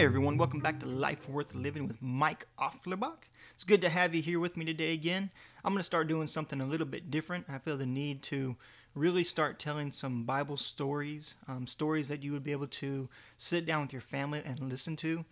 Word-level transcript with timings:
Hey 0.00 0.06
everyone, 0.06 0.38
welcome 0.38 0.60
back 0.60 0.80
to 0.80 0.86
Life 0.86 1.28
Worth 1.28 1.54
Living 1.54 1.86
with 1.86 2.00
Mike 2.00 2.46
Offlerbach. 2.58 3.24
It's 3.52 3.64
good 3.64 3.82
to 3.82 3.90
have 3.90 4.14
you 4.14 4.22
here 4.22 4.40
with 4.40 4.56
me 4.56 4.64
today 4.64 4.94
again. 4.94 5.30
I'm 5.62 5.74
going 5.74 5.80
to 5.80 5.84
start 5.84 6.08
doing 6.08 6.26
something 6.26 6.58
a 6.58 6.64
little 6.64 6.86
bit 6.86 7.10
different. 7.10 7.44
I 7.50 7.58
feel 7.58 7.76
the 7.76 7.84
need 7.84 8.22
to 8.22 8.56
really 8.94 9.24
start 9.24 9.58
telling 9.58 9.92
some 9.92 10.24
Bible 10.24 10.56
stories, 10.56 11.34
um, 11.48 11.66
stories 11.66 12.08
that 12.08 12.22
you 12.22 12.32
would 12.32 12.42
be 12.42 12.52
able 12.52 12.68
to 12.68 13.10
sit 13.36 13.66
down 13.66 13.82
with 13.82 13.92
your 13.92 14.00
family 14.00 14.40
and 14.42 14.58
listen 14.58 14.96
to. 14.96 15.22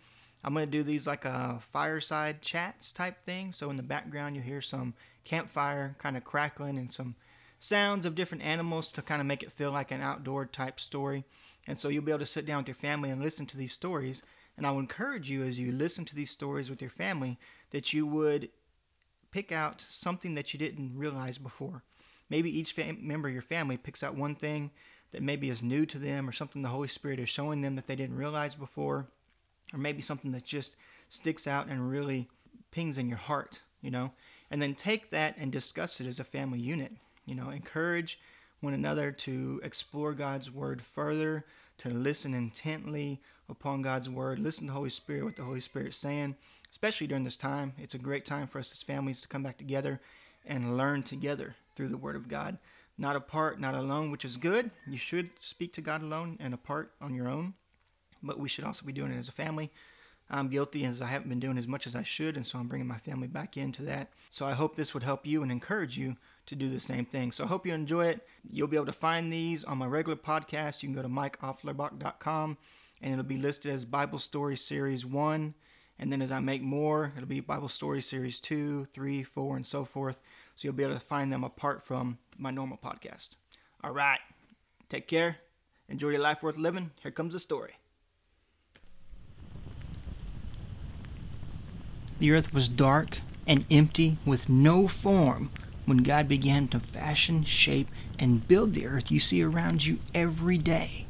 I'm 0.43 0.53
going 0.53 0.67
to 0.67 0.71
do 0.71 0.83
these 0.83 1.07
like 1.07 1.25
a 1.25 1.59
fireside 1.71 2.43
chats 2.43 2.93
type 2.93 3.25
thing. 3.25 3.51
So 3.51 3.71
in 3.71 3.75
the 3.75 3.81
background, 3.81 4.35
you'll 4.35 4.45
hear 4.45 4.61
some 4.61 4.93
campfire 5.23 5.95
kind 5.97 6.15
of 6.15 6.23
crackling 6.23 6.77
and 6.77 6.91
some 6.91 7.15
sounds 7.57 8.05
of 8.05 8.13
different 8.13 8.43
animals 8.43 8.91
to 8.91 9.01
kind 9.01 9.19
of 9.19 9.25
make 9.25 9.41
it 9.41 9.51
feel 9.51 9.71
like 9.71 9.89
an 9.89 10.01
outdoor 10.01 10.45
type 10.45 10.79
story. 10.79 11.23
And 11.65 11.75
so 11.75 11.89
you'll 11.89 12.03
be 12.03 12.11
able 12.11 12.19
to 12.19 12.25
sit 12.27 12.45
down 12.45 12.59
with 12.59 12.67
your 12.67 12.75
family 12.75 13.09
and 13.09 13.19
listen 13.19 13.47
to 13.47 13.57
these 13.57 13.73
stories. 13.73 14.21
And 14.59 14.67
I 14.67 14.71
would 14.71 14.81
encourage 14.81 15.29
you 15.29 15.43
as 15.43 15.57
you 15.57 15.71
listen 15.71 16.03
to 16.03 16.15
these 16.15 16.31
stories 16.31 16.69
with 16.69 16.81
your 16.81 16.91
family 16.91 17.39
that 17.71 17.93
you 17.93 18.05
would 18.05 18.49
pick 19.31 19.53
out 19.53 19.79
something 19.79 20.35
that 20.35 20.53
you 20.53 20.59
didn't 20.59 20.97
realize 20.97 21.37
before. 21.37 21.83
Maybe 22.29 22.49
each 22.55 22.73
fam- 22.73 22.99
member 23.01 23.29
of 23.29 23.33
your 23.33 23.41
family 23.41 23.77
picks 23.77 24.03
out 24.03 24.15
one 24.15 24.35
thing 24.35 24.71
that 25.11 25.23
maybe 25.23 25.49
is 25.49 25.63
new 25.63 25.85
to 25.85 25.97
them 25.97 26.27
or 26.27 26.33
something 26.33 26.61
the 26.61 26.67
Holy 26.67 26.89
Spirit 26.89 27.21
is 27.21 27.29
showing 27.29 27.61
them 27.61 27.77
that 27.77 27.87
they 27.87 27.95
didn't 27.95 28.17
realize 28.17 28.53
before, 28.53 29.07
or 29.73 29.79
maybe 29.79 30.01
something 30.01 30.33
that 30.33 30.43
just 30.43 30.75
sticks 31.07 31.47
out 31.47 31.67
and 31.67 31.89
really 31.89 32.27
pings 32.69 32.97
in 32.97 33.07
your 33.07 33.17
heart, 33.17 33.61
you 33.81 33.89
know. 33.89 34.11
And 34.51 34.61
then 34.61 34.75
take 34.75 35.09
that 35.11 35.37
and 35.37 35.53
discuss 35.53 36.01
it 36.01 36.05
as 36.05 36.19
a 36.19 36.25
family 36.25 36.59
unit. 36.59 36.91
You 37.25 37.35
know, 37.35 37.49
encourage 37.49 38.19
one 38.59 38.73
another 38.73 39.13
to 39.13 39.61
explore 39.63 40.13
God's 40.13 40.51
word 40.51 40.81
further, 40.81 41.45
to 41.79 41.89
listen 41.89 42.33
intently 42.33 43.21
upon 43.49 43.81
God's 43.81 44.09
word, 44.09 44.39
listen 44.39 44.67
to 44.67 44.71
the 44.71 44.77
Holy 44.77 44.89
Spirit, 44.89 45.25
what 45.25 45.35
the 45.35 45.43
Holy 45.43 45.61
Spirit 45.61 45.89
is 45.89 45.95
saying, 45.95 46.35
especially 46.69 47.07
during 47.07 47.23
this 47.23 47.37
time. 47.37 47.73
It's 47.77 47.95
a 47.95 47.99
great 47.99 48.25
time 48.25 48.47
for 48.47 48.59
us 48.59 48.71
as 48.71 48.83
families 48.83 49.21
to 49.21 49.27
come 49.27 49.43
back 49.43 49.57
together 49.57 49.99
and 50.45 50.77
learn 50.77 51.03
together 51.03 51.55
through 51.75 51.89
the 51.89 51.97
word 51.97 52.15
of 52.15 52.27
God. 52.27 52.57
Not 52.97 53.15
apart, 53.15 53.59
not 53.59 53.75
alone, 53.75 54.11
which 54.11 54.25
is 54.25 54.35
good. 54.35 54.71
You 54.87 54.97
should 54.97 55.29
speak 55.41 55.73
to 55.73 55.81
God 55.81 56.01
alone 56.01 56.37
and 56.39 56.53
apart 56.53 56.91
on 57.01 57.15
your 57.15 57.29
own, 57.29 57.53
but 58.21 58.39
we 58.39 58.49
should 58.49 58.65
also 58.65 58.85
be 58.85 58.91
doing 58.91 59.11
it 59.11 59.17
as 59.17 59.29
a 59.29 59.33
family. 59.33 59.71
I'm 60.29 60.49
guilty 60.49 60.85
as 60.85 61.01
I 61.01 61.07
haven't 61.07 61.29
been 61.29 61.39
doing 61.39 61.57
as 61.57 61.67
much 61.67 61.87
as 61.87 61.95
I 61.95 62.03
should, 62.03 62.35
and 62.35 62.45
so 62.45 62.59
I'm 62.59 62.67
bringing 62.67 62.87
my 62.87 62.99
family 62.99 63.27
back 63.27 63.57
into 63.57 63.81
that. 63.83 64.11
So 64.29 64.45
I 64.45 64.53
hope 64.53 64.75
this 64.75 64.93
would 64.93 65.03
help 65.03 65.25
you 65.25 65.41
and 65.41 65.51
encourage 65.51 65.97
you 65.97 66.17
to 66.45 66.55
do 66.55 66.69
the 66.69 66.79
same 66.79 67.05
thing. 67.05 67.31
So 67.31 67.43
I 67.43 67.47
hope 67.47 67.65
you 67.65 67.73
enjoy 67.73 68.05
it. 68.07 68.27
You'll 68.49 68.67
be 68.67 68.75
able 68.75 68.85
to 68.87 68.93
find 68.93 69.31
these 69.31 69.63
on 69.63 69.79
my 69.79 69.87
regular 69.87 70.15
podcast. 70.15 70.83
You 70.83 70.89
can 70.89 70.95
go 70.95 71.01
to 71.01 71.07
mikeofflerbach.com 71.07 72.57
and 73.01 73.13
it'll 73.13 73.23
be 73.23 73.37
listed 73.37 73.71
as 73.71 73.85
Bible 73.85 74.19
Story 74.19 74.57
Series 74.57 75.05
1. 75.05 75.53
And 75.97 76.11
then 76.11 76.21
as 76.21 76.31
I 76.31 76.39
make 76.39 76.61
more, 76.61 77.11
it'll 77.15 77.27
be 77.27 77.39
Bible 77.39 77.67
Story 77.67 78.01
Series 78.01 78.39
2, 78.39 78.85
3, 78.85 79.23
4, 79.23 79.55
and 79.55 79.65
so 79.65 79.83
forth. 79.83 80.19
So 80.55 80.67
you'll 80.67 80.75
be 80.75 80.83
able 80.83 80.93
to 80.93 80.99
find 80.99 81.31
them 81.31 81.43
apart 81.43 81.83
from 81.83 82.19
my 82.37 82.51
normal 82.51 82.77
podcast. 82.77 83.31
All 83.83 83.91
right. 83.91 84.19
Take 84.89 85.07
care. 85.07 85.37
Enjoy 85.87 86.09
your 86.09 86.19
life 86.19 86.43
worth 86.43 86.57
living. 86.57 86.91
Here 87.01 87.11
comes 87.11 87.33
the 87.33 87.39
story. 87.39 87.73
The 92.19 92.31
earth 92.31 92.53
was 92.53 92.67
dark 92.67 93.19
and 93.47 93.65
empty 93.71 94.17
with 94.25 94.49
no 94.49 94.87
form 94.87 95.49
when 95.85 96.03
God 96.03 96.27
began 96.27 96.67
to 96.67 96.79
fashion, 96.79 97.45
shape, 97.45 97.87
and 98.19 98.47
build 98.47 98.73
the 98.73 98.85
earth 98.85 99.09
you 99.09 99.19
see 99.19 99.41
around 99.41 99.85
you 99.85 99.99
every 100.13 100.57
day. 100.57 101.05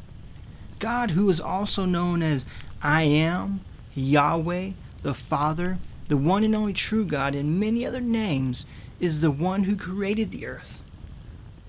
God, 0.79 1.11
who 1.11 1.29
is 1.29 1.41
also 1.41 1.85
known 1.85 2.23
as 2.23 2.45
I 2.81 3.01
Am, 3.01 3.61
Yahweh, 3.95 4.71
the 5.01 5.13
Father, 5.13 5.79
the 6.07 6.15
one 6.15 6.45
and 6.45 6.55
only 6.55 6.73
true 6.73 7.05
God, 7.05 7.35
and 7.35 7.59
many 7.59 7.85
other 7.85 7.99
names, 7.99 8.65
is 8.99 9.21
the 9.21 9.31
one 9.31 9.63
who 9.63 9.75
created 9.75 10.31
the 10.31 10.45
earth. 10.45 10.81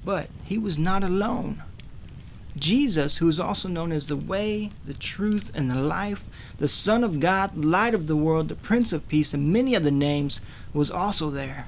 But 0.05 0.29
he 0.45 0.59
was 0.59 0.79
not 0.79 1.03
alone. 1.03 1.63
Jesus, 2.57 3.19
who 3.19 3.29
is 3.29 3.41
also 3.41 3.69
known 3.69 3.93
as 3.93 4.07
the 4.07 4.17
way, 4.17 4.71
the 4.87 4.95
truth, 4.95 5.53
and 5.55 5.71
the 5.71 5.81
life, 5.81 6.23
the 6.59 6.69
Son 6.69 7.05
of 7.05 7.21
God, 7.21 7.57
light 7.57 7.95
of 7.95 8.07
the 8.07 8.17
world, 8.17 8.49
the 8.49 8.55
Prince 8.55 8.93
of 8.93 9.09
Peace, 9.09 9.33
and 9.33 9.53
many 9.53 9.75
other 9.75 9.91
names, 9.91 10.41
was 10.75 10.91
also 10.91 11.31
there. 11.31 11.67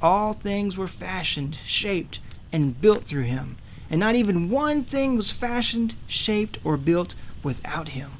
All 0.00 0.32
things 0.32 0.76
were 0.76 0.86
fashioned, 0.86 1.58
shaped, 1.66 2.20
and 2.52 2.80
built 2.80 3.04
through 3.04 3.22
him, 3.22 3.56
and 3.90 3.98
not 3.98 4.14
even 4.14 4.50
one 4.50 4.84
thing 4.84 5.16
was 5.16 5.30
fashioned, 5.30 5.94
shaped, 6.06 6.58
or 6.64 6.76
built 6.76 7.14
without 7.42 7.88
him. 7.88 8.12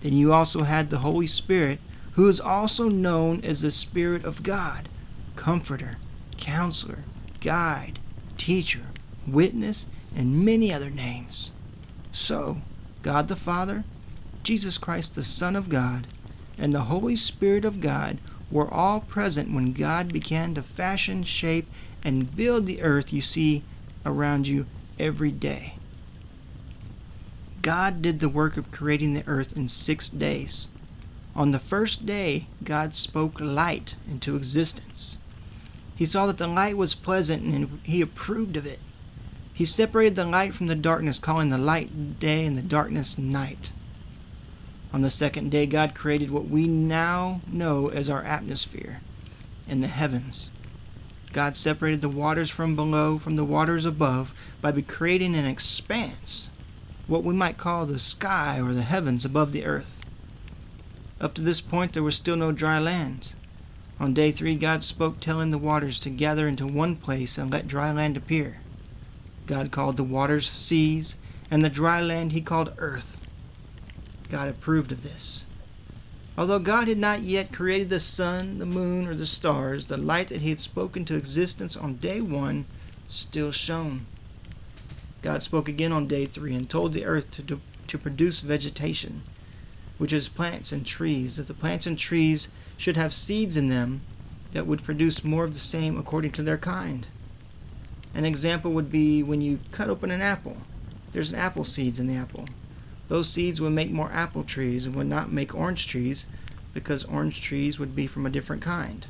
Then 0.00 0.14
you 0.14 0.32
also 0.32 0.64
had 0.64 0.90
the 0.90 0.98
Holy 0.98 1.26
Spirit, 1.26 1.78
who 2.12 2.28
is 2.28 2.40
also 2.40 2.88
known 2.88 3.44
as 3.44 3.62
the 3.62 3.70
Spirit 3.70 4.24
of 4.24 4.42
God, 4.42 4.88
Comforter, 5.36 5.96
Counselor, 6.36 7.04
Guide, 7.40 7.98
Teacher, 8.36 8.82
Witness, 9.26 9.86
and 10.16 10.44
many 10.44 10.72
other 10.72 10.90
names. 10.90 11.52
So, 12.12 12.58
God 13.02 13.28
the 13.28 13.36
Father, 13.36 13.84
Jesus 14.42 14.78
Christ 14.78 15.14
the 15.14 15.22
Son 15.22 15.56
of 15.56 15.68
God, 15.68 16.06
and 16.58 16.72
the 16.72 16.82
Holy 16.82 17.16
Spirit 17.16 17.64
of 17.64 17.80
God 17.80 18.18
were 18.50 18.72
all 18.72 19.00
present 19.00 19.52
when 19.52 19.72
God 19.72 20.12
began 20.12 20.54
to 20.54 20.62
fashion, 20.62 21.24
shape, 21.24 21.66
and 22.04 22.34
build 22.36 22.66
the 22.66 22.82
earth 22.82 23.12
you 23.12 23.22
see 23.22 23.62
around 24.04 24.46
you 24.46 24.66
every 24.98 25.30
day. 25.30 25.74
God 27.62 28.02
did 28.02 28.20
the 28.20 28.28
work 28.28 28.56
of 28.56 28.72
creating 28.72 29.14
the 29.14 29.26
earth 29.26 29.56
in 29.56 29.68
six 29.68 30.08
days. 30.08 30.66
On 31.34 31.52
the 31.52 31.58
first 31.58 32.04
day, 32.04 32.46
God 32.62 32.94
spoke 32.94 33.40
light 33.40 33.94
into 34.10 34.36
existence. 34.36 35.16
He 35.96 36.04
saw 36.04 36.26
that 36.26 36.38
the 36.38 36.48
light 36.48 36.76
was 36.76 36.94
pleasant 36.94 37.42
and 37.42 37.80
he 37.84 38.02
approved 38.02 38.56
of 38.56 38.66
it. 38.66 38.80
He 39.62 39.66
separated 39.66 40.16
the 40.16 40.24
light 40.24 40.54
from 40.54 40.66
the 40.66 40.74
darkness, 40.74 41.20
calling 41.20 41.50
the 41.50 41.56
light 41.56 42.18
day 42.18 42.44
and 42.44 42.58
the 42.58 42.62
darkness 42.62 43.16
night. 43.16 43.70
On 44.92 45.02
the 45.02 45.08
second 45.08 45.52
day, 45.52 45.66
God 45.66 45.94
created 45.94 46.32
what 46.32 46.48
we 46.48 46.66
now 46.66 47.42
know 47.46 47.86
as 47.88 48.08
our 48.08 48.24
atmosphere 48.24 48.98
and 49.68 49.80
the 49.80 49.86
heavens. 49.86 50.50
God 51.32 51.54
separated 51.54 52.00
the 52.00 52.08
waters 52.08 52.50
from 52.50 52.74
below 52.74 53.18
from 53.18 53.36
the 53.36 53.44
waters 53.44 53.84
above 53.84 54.34
by 54.60 54.72
creating 54.80 55.36
an 55.36 55.44
expanse, 55.44 56.50
what 57.06 57.22
we 57.22 57.32
might 57.32 57.56
call 57.56 57.86
the 57.86 58.00
sky 58.00 58.60
or 58.60 58.72
the 58.72 58.82
heavens 58.82 59.24
above 59.24 59.52
the 59.52 59.64
earth. 59.64 60.00
Up 61.20 61.34
to 61.34 61.40
this 61.40 61.60
point, 61.60 61.92
there 61.92 62.02
was 62.02 62.16
still 62.16 62.34
no 62.34 62.50
dry 62.50 62.80
land. 62.80 63.32
On 64.00 64.12
day 64.12 64.32
three, 64.32 64.56
God 64.56 64.82
spoke, 64.82 65.20
telling 65.20 65.50
the 65.50 65.56
waters 65.56 66.00
to 66.00 66.10
gather 66.10 66.48
into 66.48 66.66
one 66.66 66.96
place 66.96 67.38
and 67.38 67.48
let 67.48 67.68
dry 67.68 67.92
land 67.92 68.16
appear. 68.16 68.56
God 69.46 69.70
called 69.70 69.96
the 69.96 70.04
waters 70.04 70.50
seas, 70.50 71.16
and 71.50 71.62
the 71.62 71.70
dry 71.70 72.00
land 72.00 72.32
he 72.32 72.40
called 72.40 72.72
earth. 72.78 73.18
God 74.30 74.48
approved 74.48 74.92
of 74.92 75.02
this. 75.02 75.44
Although 76.38 76.60
God 76.60 76.88
had 76.88 76.98
not 76.98 77.20
yet 77.20 77.52
created 77.52 77.90
the 77.90 78.00
sun, 78.00 78.58
the 78.58 78.66
moon, 78.66 79.06
or 79.06 79.14
the 79.14 79.26
stars, 79.26 79.86
the 79.86 79.98
light 79.98 80.28
that 80.28 80.40
he 80.40 80.48
had 80.48 80.60
spoken 80.60 81.04
to 81.04 81.14
existence 81.14 81.76
on 81.76 81.96
day 81.96 82.20
one 82.20 82.64
still 83.06 83.52
shone. 83.52 84.06
God 85.20 85.42
spoke 85.42 85.68
again 85.68 85.92
on 85.92 86.06
day 86.06 86.24
three 86.24 86.54
and 86.54 86.68
told 86.68 86.94
the 86.94 87.04
earth 87.04 87.30
to, 87.32 87.58
to 87.86 87.98
produce 87.98 88.40
vegetation, 88.40 89.22
which 89.98 90.12
is 90.12 90.28
plants 90.28 90.72
and 90.72 90.86
trees, 90.86 91.36
that 91.36 91.48
the 91.48 91.54
plants 91.54 91.86
and 91.86 91.98
trees 91.98 92.48
should 92.78 92.96
have 92.96 93.12
seeds 93.12 93.56
in 93.56 93.68
them 93.68 94.00
that 94.52 94.66
would 94.66 94.82
produce 94.82 95.22
more 95.22 95.44
of 95.44 95.54
the 95.54 95.60
same 95.60 95.98
according 95.98 96.32
to 96.32 96.42
their 96.42 96.58
kind. 96.58 97.06
An 98.14 98.24
example 98.24 98.72
would 98.72 98.90
be 98.90 99.22
when 99.22 99.40
you 99.40 99.58
cut 99.70 99.88
open 99.88 100.10
an 100.10 100.20
apple. 100.20 100.58
There's 101.12 101.32
apple 101.32 101.64
seeds 101.64 101.98
in 101.98 102.06
the 102.06 102.16
apple. 102.16 102.46
Those 103.08 103.28
seeds 103.28 103.60
would 103.60 103.72
make 103.72 103.90
more 103.90 104.10
apple 104.12 104.44
trees 104.44 104.86
and 104.86 104.94
would 104.94 105.06
not 105.06 105.32
make 105.32 105.54
orange 105.54 105.86
trees 105.86 106.26
because 106.72 107.04
orange 107.04 107.40
trees 107.40 107.78
would 107.78 107.94
be 107.94 108.06
from 108.06 108.26
a 108.26 108.30
different 108.30 108.62
kind. 108.62 109.06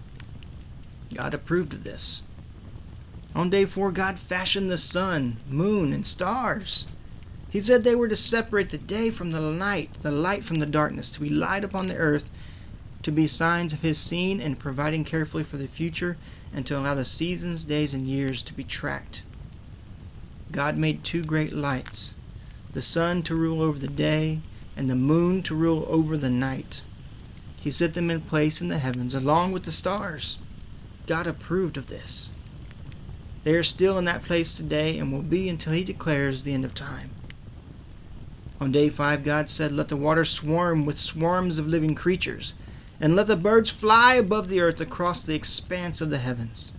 God 1.14 1.34
approved 1.34 1.72
of 1.72 1.84
this. 1.84 2.22
On 3.34 3.50
day 3.50 3.64
four, 3.64 3.90
God 3.92 4.18
fashioned 4.18 4.70
the 4.70 4.78
sun, 4.78 5.36
moon, 5.48 5.92
and 5.92 6.06
stars. 6.06 6.86
He 7.50 7.60
said 7.60 7.84
they 7.84 7.94
were 7.94 8.08
to 8.08 8.16
separate 8.16 8.70
the 8.70 8.78
day 8.78 9.10
from 9.10 9.32
the 9.32 9.40
night, 9.40 9.90
the 10.02 10.10
light 10.10 10.44
from 10.44 10.56
the 10.56 10.66
darkness, 10.66 11.10
to 11.10 11.20
be 11.20 11.28
light 11.28 11.64
upon 11.64 11.86
the 11.86 11.96
earth, 11.96 12.30
to 13.02 13.10
be 13.10 13.26
signs 13.26 13.72
of 13.72 13.82
His 13.82 13.98
seeing 13.98 14.40
and 14.40 14.58
providing 14.58 15.04
carefully 15.04 15.44
for 15.44 15.56
the 15.56 15.68
future, 15.68 16.16
and 16.54 16.66
to 16.66 16.78
allow 16.78 16.94
the 16.94 17.04
seasons, 17.04 17.64
days, 17.64 17.94
and 17.94 18.06
years 18.06 18.42
to 18.42 18.54
be 18.54 18.64
tracked. 18.64 19.22
God 20.50 20.76
made 20.76 21.02
two 21.02 21.22
great 21.22 21.52
lights 21.52 22.16
the 22.72 22.82
sun 22.82 23.22
to 23.22 23.34
rule 23.34 23.60
over 23.60 23.78
the 23.78 23.86
day, 23.86 24.40
and 24.76 24.88
the 24.88 24.94
moon 24.94 25.42
to 25.42 25.54
rule 25.54 25.86
over 25.88 26.16
the 26.16 26.30
night. 26.30 26.80
He 27.60 27.70
set 27.70 27.94
them 27.94 28.10
in 28.10 28.22
place 28.22 28.60
in 28.60 28.68
the 28.68 28.78
heavens 28.78 29.14
along 29.14 29.52
with 29.52 29.64
the 29.64 29.72
stars. 29.72 30.38
God 31.06 31.26
approved 31.26 31.76
of 31.76 31.88
this. 31.88 32.32
They 33.44 33.54
are 33.54 33.62
still 33.62 33.98
in 33.98 34.04
that 34.06 34.24
place 34.24 34.54
today 34.54 34.98
and 34.98 35.12
will 35.12 35.22
be 35.22 35.48
until 35.48 35.72
He 35.72 35.84
declares 35.84 36.44
the 36.44 36.54
end 36.54 36.64
of 36.64 36.74
time. 36.74 37.10
On 38.60 38.72
day 38.72 38.88
five, 38.88 39.24
God 39.24 39.50
said, 39.50 39.72
Let 39.72 39.88
the 39.88 39.96
water 39.96 40.24
swarm 40.24 40.86
with 40.86 40.96
swarms 40.96 41.58
of 41.58 41.66
living 41.66 41.94
creatures, 41.94 42.54
and 43.02 43.16
let 43.16 43.26
the 43.26 43.34
birds 43.34 43.68
fly 43.68 44.14
above 44.14 44.48
the 44.48 44.60
earth 44.60 44.80
across 44.80 45.24
the 45.24 45.34
expanse 45.34 46.00
of 46.00 46.08
the 46.08 46.18
heavens. 46.18 46.72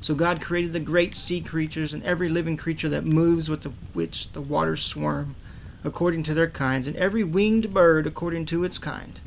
So 0.00 0.14
God 0.14 0.40
created 0.40 0.72
the 0.72 0.78
great 0.78 1.16
sea 1.16 1.40
creatures 1.40 1.92
and 1.92 2.00
every 2.04 2.28
living 2.28 2.56
creature 2.56 2.88
that 2.90 3.04
moves 3.04 3.50
with 3.50 3.64
the, 3.64 3.70
which 3.92 4.32
the 4.32 4.40
waters 4.40 4.84
swarm, 4.84 5.34
according 5.82 6.22
to 6.22 6.34
their 6.34 6.48
kinds, 6.48 6.86
and 6.86 6.94
every 6.94 7.24
winged 7.24 7.74
bird 7.74 8.06
according 8.06 8.46
to 8.46 8.62
its 8.62 8.78
kind. 8.78 9.18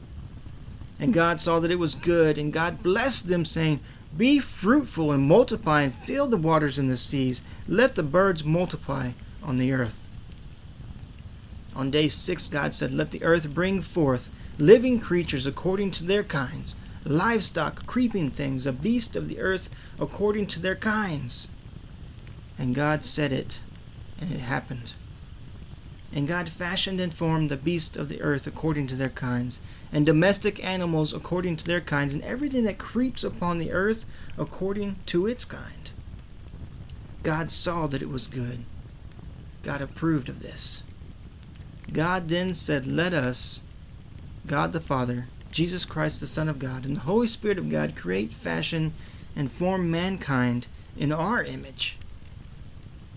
And 1.01 1.13
God 1.13 1.42
saw 1.42 1.60
that 1.60 1.72
it 1.72 1.80
was 1.80 1.95
good, 1.95 2.38
and 2.38 2.54
God 2.54 2.81
blessed 2.81 3.28
them, 3.28 3.44
saying, 3.44 3.81
Be 4.16 4.39
fruitful 4.39 5.12
and 5.12 5.28
multiply, 5.28 5.81
and 5.81 5.94
fill 5.94 6.28
the 6.28 6.38
waters 6.38 6.80
in 6.80 6.88
the 6.88 6.95
seas. 6.95 7.42
Let 7.68 7.95
the 7.95 8.04
birds 8.04 8.45
multiply 8.45 9.12
on 9.44 9.57
the 9.57 9.74
earth. 9.74 9.98
On 11.75 11.92
day 11.92 12.07
six, 12.07 12.48
God 12.48 12.74
said, 12.74 12.94
Let 12.94 13.12
the 13.12 13.24
earth 13.24 13.54
bring 13.54 13.81
forth 13.81 14.30
living 14.61 14.99
creatures 14.99 15.47
according 15.47 15.89
to 15.89 16.03
their 16.03 16.23
kinds, 16.23 16.75
livestock, 17.03 17.87
creeping 17.87 18.29
things, 18.29 18.67
a 18.67 18.71
beast 18.71 19.15
of 19.15 19.27
the 19.27 19.39
earth 19.39 19.69
according 19.99 20.45
to 20.45 20.59
their 20.59 20.75
kinds. 20.75 21.47
And 22.59 22.75
God 22.75 23.03
said 23.03 23.31
it, 23.31 23.59
and 24.19 24.31
it 24.31 24.39
happened. 24.39 24.93
And 26.13 26.27
God 26.27 26.49
fashioned 26.49 26.99
and 26.99 27.11
formed 27.11 27.49
the 27.49 27.57
beasts 27.57 27.97
of 27.97 28.07
the 28.07 28.21
earth 28.21 28.45
according 28.45 28.85
to 28.87 28.95
their 28.95 29.09
kinds, 29.09 29.61
and 29.91 30.05
domestic 30.05 30.63
animals 30.63 31.11
according 31.11 31.55
to 31.57 31.65
their 31.65 31.81
kinds, 31.81 32.13
and 32.13 32.23
everything 32.23 32.63
that 32.65 32.77
creeps 32.77 33.23
upon 33.23 33.57
the 33.57 33.71
earth 33.71 34.05
according 34.37 34.97
to 35.07 35.25
its 35.25 35.43
kind. 35.43 35.89
God 37.23 37.49
saw 37.49 37.87
that 37.87 38.01
it 38.03 38.09
was 38.09 38.27
good. 38.27 38.59
God 39.63 39.81
approved 39.81 40.29
of 40.29 40.41
this. 40.41 40.83
God 41.91 42.29
then 42.29 42.53
said, 42.53 42.85
Let 42.85 43.13
us, 43.13 43.61
God 44.47 44.73
the 44.73 44.79
Father, 44.79 45.27
Jesus 45.51 45.85
Christ 45.85 46.19
the 46.19 46.27
Son 46.27 46.49
of 46.49 46.59
God, 46.59 46.85
and 46.85 46.95
the 46.95 47.01
Holy 47.01 47.27
Spirit 47.27 47.57
of 47.57 47.69
God 47.69 47.95
create, 47.95 48.33
fashion, 48.33 48.93
and 49.35 49.51
form 49.51 49.89
mankind 49.89 50.67
in 50.97 51.11
our 51.11 51.43
image. 51.43 51.97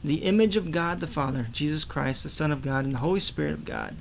The 0.03 0.23
image 0.23 0.57
of 0.57 0.71
God 0.71 1.01
the 1.01 1.07
Father, 1.07 1.47
Jesus 1.53 1.85
Christ 1.85 2.23
the 2.23 2.29
Son 2.29 2.53
of 2.53 2.63
God, 2.63 2.85
and 2.85 2.95
the 2.95 2.99
Holy 2.99 3.21
Spirit 3.21 3.53
of 3.53 3.65
God. 3.65 3.97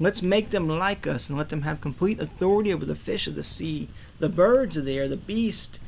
Let's 0.00 0.22
make 0.22 0.50
them 0.50 0.68
like 0.68 1.06
us 1.06 1.28
and 1.28 1.38
let 1.38 1.48
them 1.48 1.62
have 1.62 1.80
complete 1.80 2.18
authority 2.18 2.72
over 2.72 2.84
the 2.84 2.96
fish 2.96 3.26
of 3.26 3.34
the 3.34 3.42
sea, 3.42 3.88
the 4.18 4.28
birds 4.28 4.76
of 4.76 4.84
the 4.84 4.98
air, 4.98 5.08
the 5.08 5.16
beast, 5.16 5.78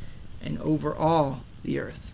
and 0.43 0.61
over 0.61 0.95
all 0.95 1.41
the 1.65 1.81
earth. 1.81 2.13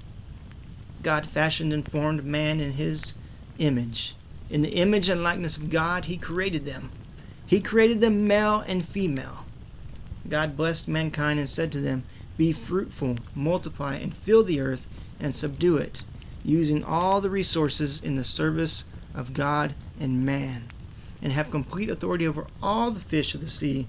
God 1.02 1.26
fashioned 1.26 1.72
and 1.72 1.86
formed 1.86 2.24
man 2.24 2.60
in 2.60 2.72
his 2.72 3.14
image. 3.58 4.14
In 4.50 4.62
the 4.62 4.70
image 4.70 5.08
and 5.08 5.22
likeness 5.22 5.56
of 5.56 5.70
God, 5.70 6.06
He 6.06 6.16
created 6.16 6.64
them. 6.64 6.90
He 7.50 7.60
created 7.60 8.00
them 8.00 8.28
male 8.28 8.60
and 8.60 8.86
female. 8.86 9.44
God 10.28 10.56
blessed 10.56 10.86
mankind 10.86 11.40
and 11.40 11.48
said 11.48 11.72
to 11.72 11.80
them, 11.80 12.04
Be 12.36 12.52
fruitful, 12.52 13.16
multiply, 13.34 13.96
and 13.96 14.14
fill 14.14 14.44
the 14.44 14.60
earth, 14.60 14.86
and 15.18 15.34
subdue 15.34 15.76
it, 15.76 16.04
using 16.44 16.84
all 16.84 17.20
the 17.20 17.28
resources 17.28 18.00
in 18.04 18.14
the 18.14 18.22
service 18.22 18.84
of 19.16 19.34
God 19.34 19.74
and 19.98 20.24
man, 20.24 20.66
and 21.20 21.32
have 21.32 21.50
complete 21.50 21.90
authority 21.90 22.24
over 22.24 22.46
all 22.62 22.92
the 22.92 23.00
fish 23.00 23.34
of 23.34 23.40
the 23.40 23.48
sea, 23.48 23.88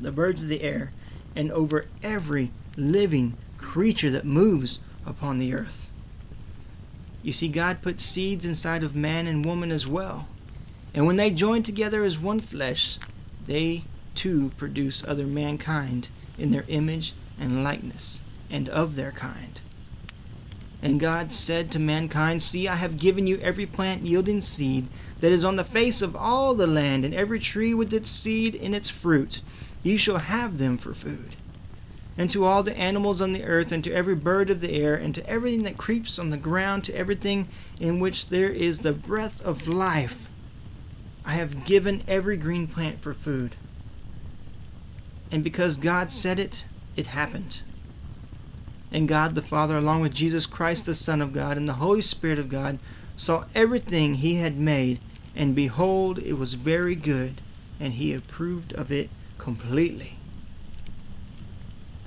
the 0.00 0.12
birds 0.12 0.44
of 0.44 0.48
the 0.48 0.62
air, 0.62 0.92
and 1.34 1.50
over 1.50 1.86
every 2.04 2.52
living 2.76 3.34
creature 3.58 4.12
that 4.12 4.24
moves 4.24 4.78
upon 5.04 5.38
the 5.38 5.52
earth. 5.52 5.90
You 7.24 7.32
see, 7.32 7.48
God 7.48 7.82
put 7.82 8.00
seeds 8.00 8.44
inside 8.44 8.84
of 8.84 8.94
man 8.94 9.26
and 9.26 9.44
woman 9.44 9.72
as 9.72 9.88
well. 9.88 10.28
And 10.96 11.06
when 11.06 11.16
they 11.16 11.30
join 11.30 11.62
together 11.62 12.02
as 12.02 12.18
one 12.18 12.40
flesh, 12.40 12.98
they 13.46 13.84
too 14.16 14.50
produce 14.56 15.04
other 15.04 15.26
mankind 15.26 16.08
in 16.38 16.50
their 16.50 16.64
image 16.66 17.12
and 17.38 17.62
likeness, 17.62 18.22
and 18.50 18.68
of 18.70 18.96
their 18.96 19.12
kind. 19.12 19.60
And 20.82 20.98
God 20.98 21.32
said 21.32 21.70
to 21.70 21.78
mankind, 21.78 22.42
See, 22.42 22.66
I 22.66 22.76
have 22.76 22.98
given 22.98 23.26
you 23.26 23.36
every 23.42 23.66
plant 23.66 24.02
yielding 24.02 24.42
seed 24.42 24.88
that 25.20 25.32
is 25.32 25.44
on 25.44 25.56
the 25.56 25.64
face 25.64 26.02
of 26.02 26.16
all 26.16 26.54
the 26.54 26.66
land, 26.66 27.04
and 27.04 27.14
every 27.14 27.40
tree 27.40 27.74
with 27.74 27.92
its 27.92 28.10
seed 28.10 28.54
in 28.54 28.74
its 28.74 28.88
fruit. 28.88 29.42
You 29.82 29.98
shall 29.98 30.18
have 30.18 30.58
them 30.58 30.78
for 30.78 30.94
food 30.94 31.36
and 32.18 32.30
to 32.30 32.44
all 32.44 32.62
the 32.62 32.76
animals 32.76 33.20
on 33.20 33.32
the 33.32 33.44
earth, 33.44 33.70
and 33.70 33.84
to 33.84 33.92
every 33.92 34.14
bird 34.14 34.48
of 34.48 34.60
the 34.60 34.72
air, 34.72 34.94
and 34.94 35.14
to 35.14 35.28
everything 35.28 35.64
that 35.64 35.76
creeps 35.76 36.18
on 36.18 36.30
the 36.30 36.38
ground, 36.38 36.84
to 36.84 36.96
everything 36.96 37.46
in 37.78 38.00
which 38.00 38.28
there 38.28 38.48
is 38.48 38.80
the 38.80 38.92
breath 38.92 39.44
of 39.44 39.68
life. 39.68 40.30
I 41.26 41.32
have 41.32 41.64
given 41.64 42.02
every 42.08 42.36
green 42.36 42.66
plant 42.66 42.98
for 42.98 43.12
food. 43.12 43.56
And 45.30 45.42
because 45.42 45.76
God 45.76 46.12
said 46.12 46.38
it, 46.38 46.64
it 46.96 47.08
happened. 47.08 47.62
And 48.92 49.08
God 49.08 49.34
the 49.34 49.42
Father, 49.42 49.76
along 49.76 50.00
with 50.00 50.14
Jesus 50.14 50.46
Christ, 50.46 50.86
the 50.86 50.94
Son 50.94 51.20
of 51.20 51.32
God, 51.32 51.56
and 51.56 51.68
the 51.68 51.74
Holy 51.74 52.00
Spirit 52.00 52.38
of 52.38 52.48
God, 52.48 52.78
saw 53.16 53.44
everything 53.54 54.14
he 54.14 54.36
had 54.36 54.56
made, 54.56 55.00
and 55.34 55.54
behold, 55.54 56.18
it 56.20 56.34
was 56.34 56.54
very 56.54 56.94
good, 56.94 57.42
and 57.80 57.94
he 57.94 58.14
approved 58.14 58.72
of 58.74 58.92
it 58.92 59.10
completely 59.36 60.16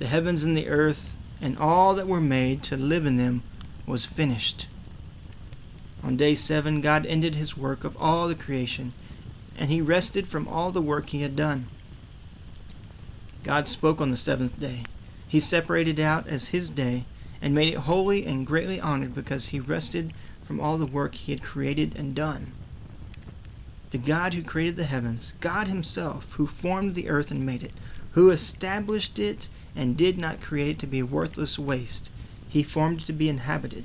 the 0.00 0.06
heavens 0.06 0.42
and 0.42 0.56
the 0.56 0.68
earth, 0.68 1.14
and 1.42 1.58
all 1.58 1.94
that 1.94 2.08
were 2.08 2.22
made 2.22 2.62
to 2.62 2.76
live 2.76 3.04
in 3.04 3.18
them, 3.18 3.42
was 3.86 4.06
finished. 4.06 4.66
On 6.02 6.16
day 6.16 6.34
seven, 6.34 6.80
God 6.80 7.04
ended 7.04 7.36
his 7.36 7.56
work 7.56 7.84
of 7.84 7.94
all 8.00 8.26
the 8.26 8.34
creation, 8.34 8.94
and 9.58 9.70
he 9.70 9.80
rested 9.80 10.28
from 10.28 10.48
all 10.48 10.70
the 10.70 10.80
work 10.80 11.10
he 11.10 11.22
had 11.22 11.36
done. 11.36 11.66
God 13.42 13.68
spoke 13.68 14.00
on 14.00 14.10
the 14.10 14.16
seventh 14.16 14.58
day. 14.60 14.84
He 15.28 15.40
separated 15.40 15.98
out 16.00 16.26
as 16.26 16.48
his 16.48 16.70
day, 16.70 17.04
and 17.42 17.54
made 17.54 17.72
it 17.72 17.80
holy 17.80 18.26
and 18.26 18.46
greatly 18.46 18.80
honored 18.80 19.14
because 19.14 19.46
he 19.46 19.60
rested 19.60 20.12
from 20.44 20.60
all 20.60 20.76
the 20.76 20.86
work 20.86 21.14
he 21.14 21.32
had 21.32 21.42
created 21.42 21.96
and 21.96 22.14
done. 22.14 22.52
The 23.92 23.98
God 23.98 24.34
who 24.34 24.42
created 24.42 24.76
the 24.76 24.84
heavens, 24.84 25.32
God 25.40 25.68
himself, 25.68 26.32
who 26.34 26.46
formed 26.46 26.94
the 26.94 27.08
earth 27.08 27.30
and 27.30 27.44
made 27.46 27.62
it, 27.62 27.72
who 28.12 28.30
established 28.30 29.18
it 29.18 29.48
and 29.74 29.96
did 29.96 30.18
not 30.18 30.40
create 30.40 30.70
it 30.70 30.78
to 30.80 30.86
be 30.86 31.02
worthless 31.02 31.58
waste. 31.58 32.10
He 32.48 32.62
formed 32.62 33.02
it 33.02 33.06
to 33.06 33.12
be 33.12 33.28
inhabited. 33.28 33.84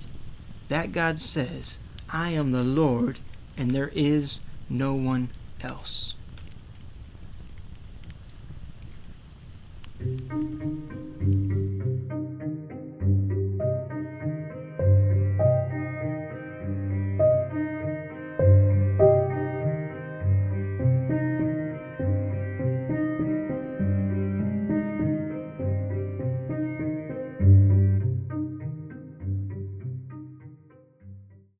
That 0.67 0.91
God 0.91 1.19
says, 1.19 1.77
I 2.11 2.31
am 2.31 2.51
the 2.51 2.63
Lord, 2.63 3.19
and 3.57 3.71
there 3.71 3.91
is 3.93 4.41
no 4.69 4.93
one 4.93 5.29
else. 5.65 6.15